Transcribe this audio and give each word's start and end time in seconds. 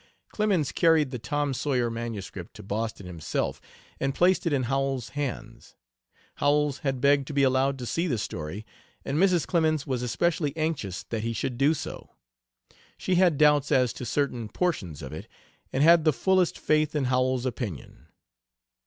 Clemens 0.29 0.71
carried 0.71 1.11
the 1.11 1.19
Tom 1.19 1.53
Sawyer 1.53 1.91
MS. 1.91 2.31
to 2.53 2.63
Boston 2.63 3.05
himself 3.05 3.61
and 3.99 4.15
placed 4.15 4.47
it 4.47 4.51
in 4.51 4.63
Howells's 4.63 5.09
hands. 5.09 5.75
Howells 6.37 6.79
had 6.79 6.99
begged 7.01 7.27
to 7.27 7.33
be 7.33 7.43
allowed 7.43 7.77
to 7.77 7.85
see 7.85 8.07
the 8.07 8.17
story, 8.17 8.65
and 9.05 9.19
Mrs. 9.19 9.45
Clemens 9.45 9.85
was 9.85 10.01
especially 10.01 10.57
anxious 10.57 11.03
that 11.03 11.21
he 11.21 11.33
should 11.33 11.55
do 11.55 11.75
so. 11.75 12.15
She 12.97 13.13
had 13.13 13.37
doubts 13.37 13.71
as 13.71 13.93
to 13.93 14.03
certain 14.03 14.49
portions 14.49 15.03
of 15.03 15.13
it, 15.13 15.27
and 15.71 15.83
had 15.83 16.03
the 16.03 16.13
fullest 16.13 16.57
faith 16.57 16.95
in 16.95 17.03
Howells's 17.03 17.45
opinion. 17.45 18.07